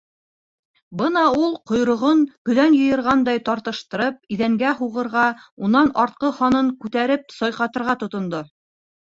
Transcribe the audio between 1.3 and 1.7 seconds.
ул